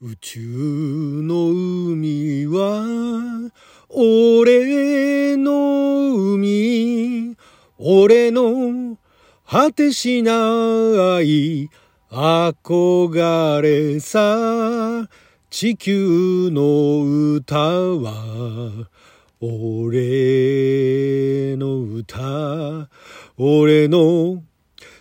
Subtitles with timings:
[0.00, 0.38] 宇宙
[1.24, 3.50] の海は、
[3.88, 7.36] 俺の海、
[7.78, 8.96] 俺の
[9.44, 10.30] 果てしな
[11.20, 11.68] い
[12.12, 15.08] 憧れさ、
[15.50, 18.88] 地球の歌は、
[19.40, 19.96] 俺
[21.56, 22.88] の歌、
[23.36, 24.44] 俺の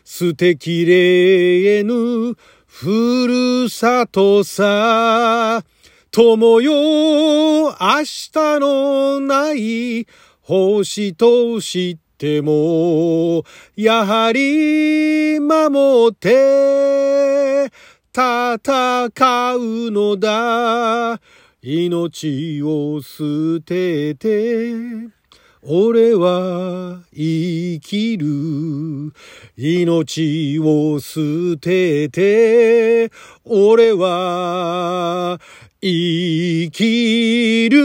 [0.03, 2.35] 捨てきれぬ
[2.79, 5.63] ふるさとさ、
[6.11, 10.05] 友よ、明日のない
[10.41, 13.43] 星としても、
[13.75, 17.71] やはり守って
[18.13, 21.19] 戦うのだ。
[21.63, 25.16] 命を捨てて、
[25.63, 29.13] 俺は生きる。
[29.57, 33.11] 命を捨てて、
[33.43, 35.39] 俺は
[35.81, 37.77] 生きる。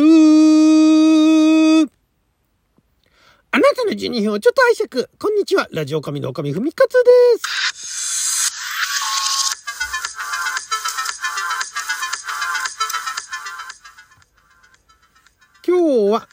[3.55, 5.09] あなたの12分をちょっと拝借。
[5.19, 5.67] こんにちは。
[5.73, 6.98] ラジオ神の神ふみかつで
[7.39, 7.62] す。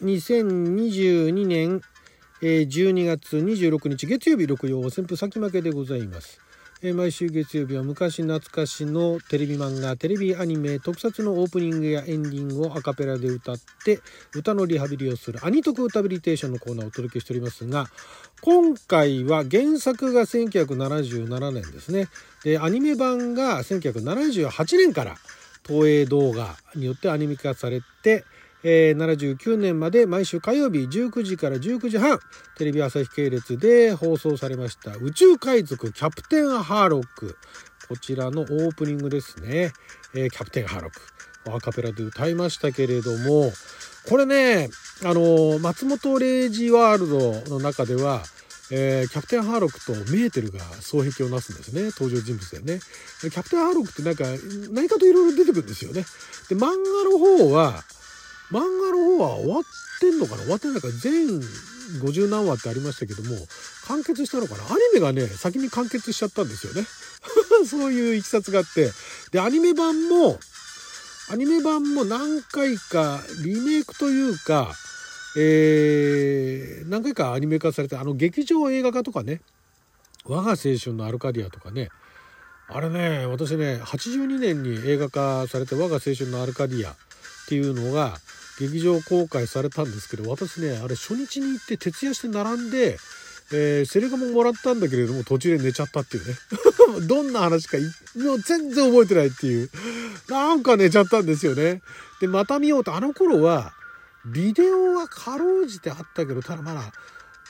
[0.02, 1.81] 2022年
[2.42, 6.39] 12月26日月曜日六曜旋風先負けでございます。
[6.81, 14.00] 毎週月曜日は昔懐かしのテレビ漫画テレビアニメ特撮のオープニングやエンディングをアカペラで歌って
[14.33, 17.88] 歌のリハビリをするアニトク歌ビリテーションのコーナーをお届けしておりますが
[18.42, 22.08] 今回は原作が1977年ですね
[22.45, 25.17] でアニメ版が1978年から
[25.67, 28.23] 東映動画によってアニメ化されて
[28.63, 32.19] えー79年まで毎週火曜日19時から19時半
[32.57, 37.37] テレビ朝日系列で放送されました宇宙海賊キャプテンハーロック。
[37.87, 39.71] こちらのオープニングですね、
[40.13, 41.02] えーキャプテンハーロック。
[41.52, 43.52] アカペラで歌いましたけれども
[44.07, 44.69] これね
[45.03, 48.21] あの松本零士ワールドの中では
[48.71, 51.86] えーキャプテンハーロックとメーテルが双璧をなすんですね。
[51.86, 52.80] 登場人物でね。
[53.21, 54.26] キャプテンハーロックってなんか
[54.71, 56.03] 何かといろいろ出てくるんですよね。
[56.49, 57.83] で漫画の方は
[58.52, 59.64] 漫画の方は終わっ
[59.99, 60.43] てんのかな？
[60.43, 61.39] 終わってないか全
[62.02, 63.36] 50何話ってありましたけども
[63.87, 64.64] 完結したのかな？
[64.64, 66.86] アニメがね先に完結しちゃったんですよね。
[67.67, 68.92] そういういきさつがあって。
[69.32, 70.39] でアニメ版も
[71.30, 74.73] アニメ版も何回かリメイクというか
[75.38, 79.42] えー何回かアニメ化されてあの劇場映画化とかね
[80.26, 81.89] 「我が青春のアルカディア」とかね。
[82.71, 86.95] あれね私ね82年に映画化されて「我が青春のアルカディア」
[87.49, 88.14] っていうのが
[88.60, 92.99] 劇場公開されたんですけど私ねあれ初日に行って徹夜して並んで、
[93.52, 96.36] えーセレガももらったんだけれども途中で寝ちゃったっていうね。
[97.08, 97.77] どんな話か
[98.15, 99.70] もう全然覚えてないっていう。
[100.27, 101.82] なんか寝ちゃったんですよね。
[102.21, 103.73] でまた見ようとあの頃は
[104.27, 106.92] ビデオはかろうじてあったけどただまだ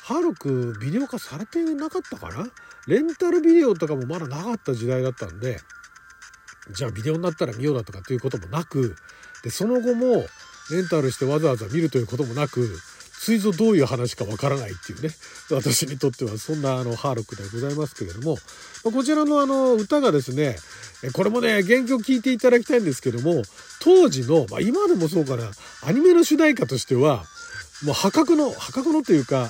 [0.03, 2.47] ハロクビデオ化されてなかったかな？
[2.87, 5.59] レンタルビデオとかもまだなかった時代だったんで
[6.71, 8.95] じゃあビデオになったら見ようだとかっていうこともなく
[9.43, 10.25] でその後も
[10.71, 12.69] レンタルしてわざわざ見るということもなく
[13.19, 15.09] ついぞどういう話かわからないっていうね
[15.51, 18.37] 私にとってはそんなあのハーロックでございますけれども
[18.83, 20.55] こちらのあの歌がですね
[21.13, 23.41] これもね原曲聴いていただきたいんですけども
[23.81, 25.51] 当時の、まあ、今でもそうかな
[25.85, 27.25] アニメの主題歌としては
[27.83, 29.49] もう破格の破格のというか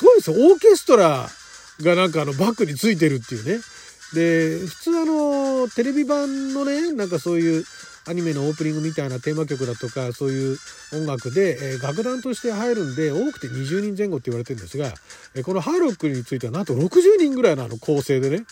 [0.00, 0.30] すごいです。
[0.30, 1.28] よオーケストラ
[1.82, 3.60] がなんかあのバックについてるっていうね。
[4.14, 7.64] で普通あのテレビ版のねなんかそういう
[8.10, 10.58] アニメのオープニングみたいなテーマ曲だとかそういう
[10.92, 14.92] 音楽で、えー楽団として入るんで多くて20人前後って言われてるんですが、
[15.36, 18.44] えーこのハーロックについてはなんと60人ぐらいのあの構成でね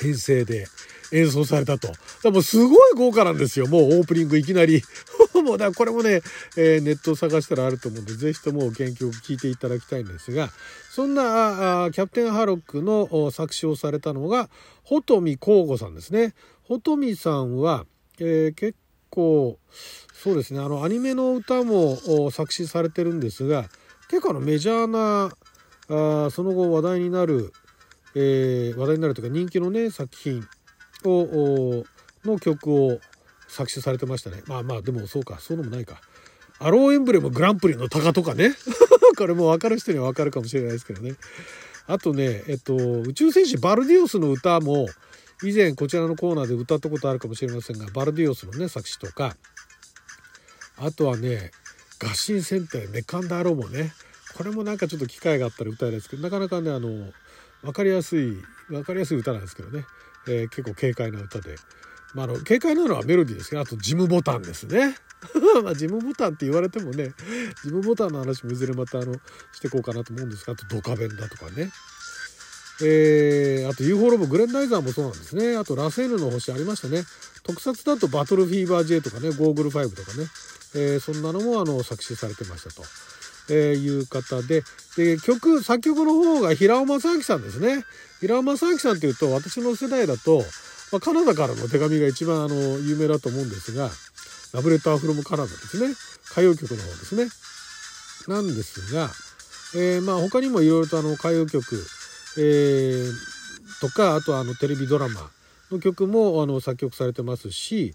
[0.00, 0.66] 編成で
[1.12, 1.88] 演奏されたと。
[2.22, 3.66] だもうすごい豪華なんですよ。
[3.68, 4.82] もうオープニングいきなり。
[5.44, 6.22] もうだからこれもね、
[6.56, 10.50] えーネットを探したらあると思うんで、ぜひとも原曲を聴いていただきたいんですが、
[10.90, 14.48] そんなああキャプテンハロックの作詞をされたのが、
[14.82, 16.34] 穂富光吾さんですね。
[16.64, 17.86] 穂富さんは、
[18.22, 18.76] えー結
[19.10, 19.58] 構、
[20.14, 23.64] そうですね、あの、アニメの歌も作詞されてるんですが、
[24.08, 25.32] 結構あのメジャーな、
[25.88, 27.52] あその後話題になる、
[28.14, 30.46] えー話題になるというか人気のね、作品
[31.04, 31.84] を、
[32.24, 33.00] の曲を
[33.48, 34.42] 作詞されてましたね。
[34.46, 36.00] まあまあ、でもそうか、そういうのもないか。
[36.60, 38.54] アローエンブレムグランプリの鷹とかね。
[39.18, 41.16] これも分かる人には分かるかもしれないですけどね。
[41.86, 44.86] あとね、えっと、宇宙戦士バルディオスの歌も、
[45.42, 49.36] 以前こちらのコーナーで歌ったことあるかもしれませんが、バルディオスのね、作詞とか、
[50.76, 51.50] あとはね、
[51.98, 53.92] 合心戦隊メカンダーローもね、
[54.36, 57.12] これもなんかちょっと機会があったら歌えないですけど、なかなかね、あの、
[57.62, 58.36] 分かりやすい、
[58.68, 59.84] 分かりやすい歌なんですけどね、
[60.28, 61.56] えー結構軽快な歌で、
[62.14, 64.96] まあ、あの軽快なのはメロディーですけどあとジムボタンですね。
[65.62, 67.12] まあジムボタンって言われてもね
[67.64, 69.14] ジムボタンの話もいずれまたあの
[69.52, 71.70] していこうかなと思うんですがあとドカベンだとかね。
[72.84, 75.56] えー、あと UFO ロボグレンダイザーもそうなんですね。
[75.56, 77.04] あとラセールの星ありましたね。
[77.44, 80.26] 特撮だとバトルフィーバー J とかねゴーグル5とかね、
[80.74, 82.82] えー、そんなのもあの作詞されてましたと。
[83.50, 84.62] えー、いう方で。
[84.96, 87.84] で曲作曲の方が平尾正明さんですね。
[88.20, 90.44] 平尾正明さんっていうと私の世代だと、
[90.92, 93.90] まあ、カナダからの手紙が一番あの有名だと思うんですが
[94.52, 95.94] ラブレターフロムカナダですね。
[96.30, 97.28] 歌謡曲の方ですね。
[98.28, 99.10] なんですが、
[99.74, 101.84] えー、まあ他にもいろいろとあの歌謡曲、
[102.38, 105.30] えー、とかあとはあのテレビドラマ
[105.70, 107.94] の曲もあの作曲されてますし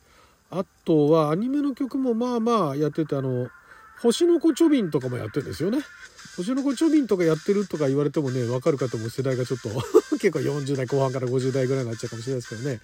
[0.50, 3.48] あとはアニメの曲もまあまあやっててあの
[4.01, 5.80] 星の子ちょびんとかもやってるんですよね。
[6.38, 9.69] 星の子ちょびんとかやってるとか言われてもね分かる方も世代がちょっと
[10.22, 12.80] 結構40代後半から50代ぐらいになっちゃうかもしれないですけどね。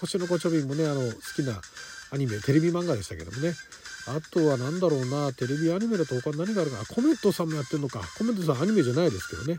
[0.00, 1.58] 星の子ちょびんもねあの好きな
[2.10, 3.54] アニメテレビ漫画でしたけどもね。
[4.08, 6.84] あとは何だろうなテレビアニメだと他に何があるかな。
[6.84, 8.02] コメントさんもやってるのか。
[8.16, 9.58] コメントさんアニメじゃないですけどね。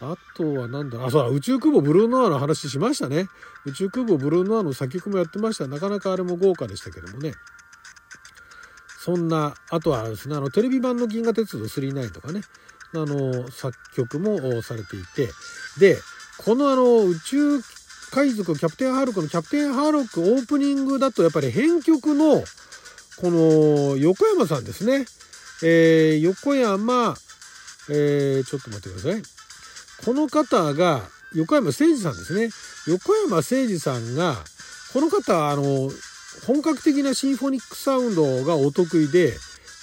[0.00, 3.26] あとは何だあそう宇宙空母ブルーノアの話しましたね。
[3.66, 5.66] 宇宙空母ブルーノアの作曲もやってました。
[5.66, 7.34] なかなかあれも豪華でしたけどもね。
[8.98, 12.42] そんなあとはですねあのテレビ版の「銀河鉄道999」とかね。
[12.92, 15.28] あの作曲もされていて。
[15.78, 15.98] で
[16.38, 17.60] このあの宇宙
[18.10, 22.42] 海賊キャプテンハーロックのキャプテンハーロックオープニングだとやっぱり編曲の
[23.20, 25.04] この横山さんですね、
[25.62, 27.14] えー、横山、
[27.90, 29.39] えー、ちょっと待ってください。
[30.04, 31.02] この方が
[31.34, 32.50] 横山誠二さんですね
[32.88, 34.34] 横山誠二さんが
[34.92, 35.90] この方あの
[36.46, 39.32] 本格的なシンフォニックサウンドがお得意で、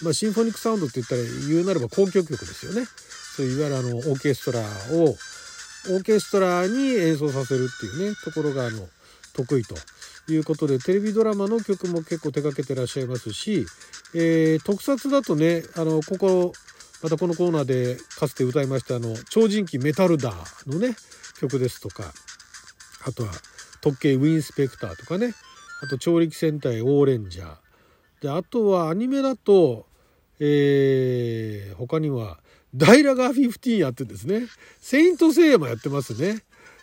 [0.04, 2.86] まあ、シンフォニックサウンドって言ったら言うなれば交響曲ですよね。
[3.38, 4.60] そういわゆるあのオーケストラ
[4.98, 5.16] を
[5.90, 8.88] オーケストラに演奏させるっていうねところがあの
[9.34, 9.76] 得意と
[10.32, 13.66] いうことでテレビドラマの曲も結構手掛けてらっしゃいますし、
[14.16, 16.54] えー、特撮だとねあのここ
[17.04, 20.96] またこのコーナーでかつて歌いましたあの超人気メタルダーのね
[21.40, 22.12] 曲ですとか
[23.06, 23.30] あとは
[23.82, 25.34] 特警ウィンスペクターとかね
[25.84, 27.56] あと超力戦隊オーレンジャー。
[28.22, 29.86] であとはアニメだと
[30.40, 32.40] えー、他には
[32.76, 34.44] ダイラガー15やってですね。
[34.80, 36.42] セイントセイヤもやってますね、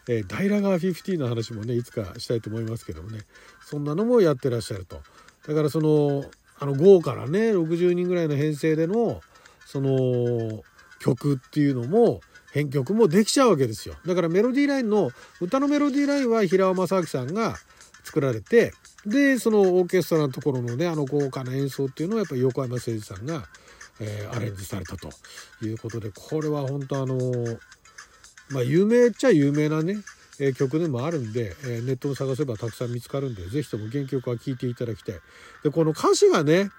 [0.08, 3.20] えー、ダイラガー15の話もねいつかしたいと思いますけどもね。
[3.64, 5.00] そんなのもやってらっしゃると。
[5.46, 6.24] だからその
[6.58, 9.20] あの豪華なね60人ぐらいの編成での
[9.66, 10.62] その
[11.00, 12.20] 曲っていうのも
[12.52, 17.56] 編曲もできちゃうわけですよだからメロディーラインの歌のメロディーラインは平尾正明さんが
[18.04, 18.72] 作られて
[19.06, 23.44] でそのオーケストラのところのねあの豪華な演奏っていうのはやっぱり横山誠司さんが、
[24.00, 25.10] えー、アレンジされたと
[25.62, 27.18] いうことでこれは本当あの
[28.50, 29.96] まあ有名っちゃ有名なね
[30.40, 35.14] え曲でもあるんで、えネットを探せばたくさん見つかるんで是非とも原曲は聴いていただきたい。
[35.62, 36.70] でこの歌詞がね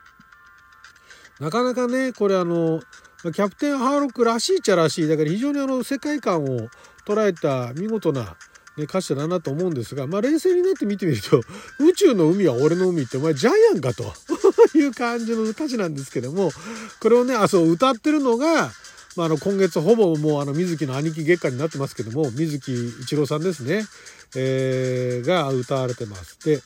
[1.39, 2.81] なかなかねこれあの
[3.23, 6.69] キャプテンハーロックらしいっちゃらしいだから非常にあの世界観を
[7.05, 8.35] 捉えた見事な
[8.77, 11.41] ね、歌詞だなと思うんですが、まあ、冷静になって見てみると、
[11.79, 14.13] 宇宙の海は俺の海ってお前ジャイアンかと
[14.77, 16.51] いう感じの歌詞なんですけども、
[16.99, 18.73] これをね、あ、そう、歌ってるのが、
[19.15, 23.85] まあ、あの、今月ほぼもうあの、水木の兄貴月間になってますけども、水木一郎さんですね、
[24.35, 26.37] えー、が歌われてます。
[26.43, 26.61] で、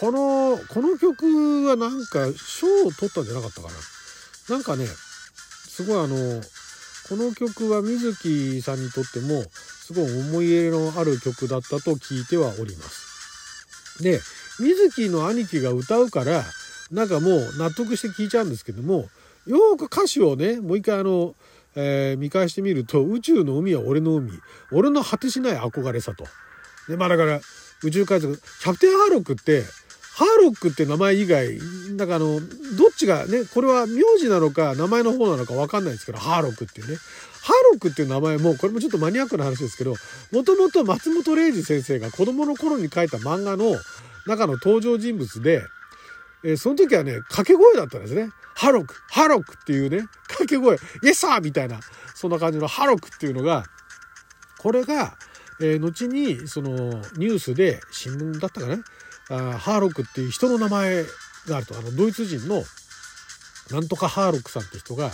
[0.00, 3.74] この、この曲はなんか賞を取ったんじゃなかったかな。
[4.48, 6.42] なんかね、すごいあの、
[7.08, 9.44] この曲は水木さんにとっても
[9.86, 14.02] すごい思い入れのある曲だったと聞いてはおります。
[14.02, 14.20] で
[14.58, 16.42] 水木の兄貴が歌うから
[16.90, 19.08] なんかもう納得して聞いちゃうんですけども
[19.46, 21.36] よく歌詞をねもう一回あの、
[21.76, 24.32] えー、見返してみると「宇宙の海は俺の海
[24.72, 26.26] 俺の果てしない憧れさ」と。
[26.88, 27.40] でまあだから
[27.84, 29.62] 宇宙海賊キャプテンハーロックって
[30.14, 31.58] ハーロックって名前以外
[31.96, 36.96] なんかあのどちがねこれは名字なのか名前の方なのか分かんないですけどハーロックっていうね。
[37.42, 39.94] ハーロックっていう名前もこれもちょっとマニアックな話ですけど
[40.32, 43.76] もともと松本零士先生が子供の頃に書いた漫画の
[44.26, 45.62] 中の登場人物で、
[46.44, 48.30] えー、その時はね掛け声だったんですね。
[48.56, 50.76] ハロックハロックっていうね掛け声。
[51.04, 51.78] イエスサーみたいな
[52.16, 53.64] そんな感じのハロックっていうのが
[54.58, 55.16] これが、
[55.60, 56.70] えー、後にその
[57.16, 58.82] ニュースで新聞だったかな。
[59.28, 61.04] あハーロックっていう人の名前
[61.46, 61.78] があると。
[61.78, 62.64] あのドイツ人の
[63.70, 65.10] なんとかハーロックさんって人が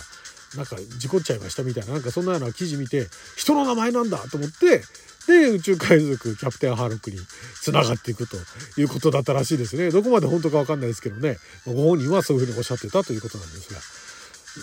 [0.55, 4.81] なんか事故っちゃいましたみたいななんかそんなような記事見て人の名前なんだと思って
[5.27, 7.17] で宇宙海賊キャプテンハーロックに
[7.61, 8.37] つながっていくと
[8.79, 9.89] いうことだったらしいですね。
[9.89, 11.37] どこまで本当か分かんないですけどね。
[11.65, 13.73] ご本人はそういうふうにおっしゃってたということなんです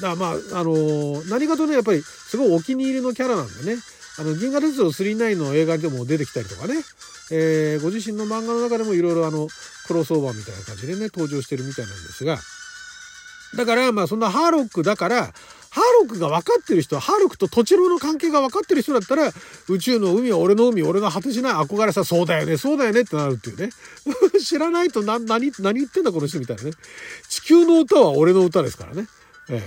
[0.02, 0.10] が。
[0.10, 3.80] だまああのー、何かとねやっぱりすごいお気に入りのキャラなんでね。
[4.18, 6.74] あの銀河鉄道999の映画でも出てきたりとかね。
[7.32, 9.48] えー、ご自身の漫画の中でもいろいろあの
[9.86, 12.38] クロスオーバーみたいな感じでね登場してるみたいなんですが。
[13.56, 15.32] だからまあそんなハーロックだから
[15.70, 19.30] ハーロックが分かってる人は、ハーロックと土地郎の関係が分かってる人だったら、
[19.68, 23.70] 宇宙の海は俺の海、俺が果てしない憧れさ、そうだよね、そうだよねってなるっていうね。
[24.42, 26.72] 知らないと何、何、何言ってんだこの人みたいなね。
[27.28, 29.06] 地球の歌は俺の歌ですからね。
[29.48, 29.62] え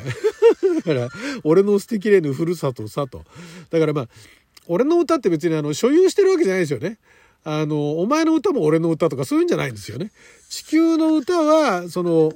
[0.66, 1.10] え、 だから、
[1.46, 3.24] 俺の捨てきれぬふるさとさと。
[3.70, 4.08] だからまあ、
[4.68, 6.98] 俺の歌って別にあの、所有してるわけじゃないですよね。
[7.46, 10.12] あの、お前の歌も俺の歌とかそういうんじゃないんですよね。
[10.50, 12.34] 地球の歌は、その、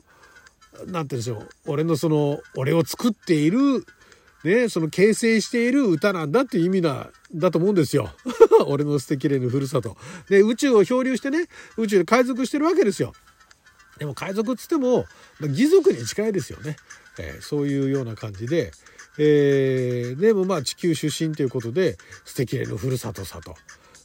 [0.86, 1.50] なんて言うんでしょう。
[1.66, 3.86] 俺のその、俺を作っている、
[4.44, 8.12] ね、その形成している歌なんだっていう意味な、だと思うんですよ。
[8.68, 9.98] 俺の捨てきれぬふるさと。
[10.30, 13.14] で、宇宙を漂流してね、宇宙で海賊してるわけですよ。
[13.98, 15.06] でも海賊っつっても、
[15.40, 16.76] まあ、義族に近いですよね。
[17.20, 18.72] えー、そういうような感じで、
[19.18, 23.56] えー、でもまあ地球出身ということで、捨てきれぬふるさとさと。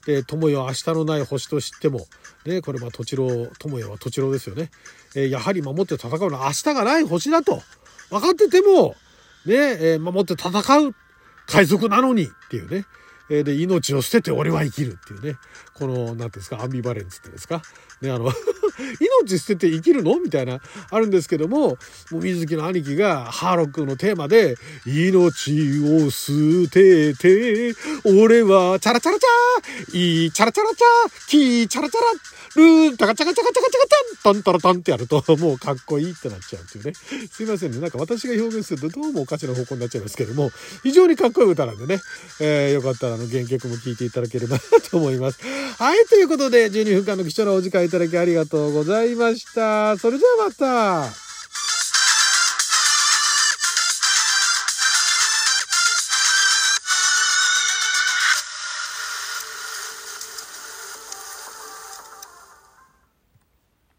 [0.07, 2.07] で、友よ明日のない星と知っても、
[2.45, 4.71] ね、これまあ、土地郎、友よは土地郎ですよね。
[5.15, 7.63] えー、やはり守って戦うのは明日がない星だと。
[8.11, 8.97] 分かってても、
[9.47, 10.51] ね、えー、守って戦
[10.89, 10.95] う
[11.47, 12.85] 海賊なのにっていうね。
[13.31, 15.39] え、で、命を捨てて俺は生きるっていうね。
[15.75, 17.63] この、何ていうんですか、アンビバレンツっていうんですか。
[18.01, 18.33] ね、あの
[19.23, 20.19] 命捨てて生きるの？
[20.21, 20.61] みたいな、
[20.91, 21.77] あるんですけども、も
[22.13, 26.33] う水木の兄貴がハーロックのテーマで、命を捨
[26.71, 27.75] てて、
[28.05, 32.07] 俺は、チャラチャラチャーいいチャラチャラチャーキーチャラチャラ
[32.55, 33.87] ルーン、タカチャカチャカチャカチャカ
[34.23, 36.93] タン、タンタラタンってやると、もうかっこいいってなっちゃうっていうね。
[37.31, 37.81] すいませんね。
[37.81, 40.51] なんか私が表現するとどうもおかしな方向になっちゃいますけども、
[40.83, 42.01] 非常にかっこいい歌なんでね、
[42.41, 44.59] えー、よかったらあの原曲も聴いていただければ
[44.91, 45.41] と思います。
[45.79, 49.97] はい、ということで、12分間の貴重なお時間いただきありがとうございました。
[49.99, 51.32] それじゃあまた。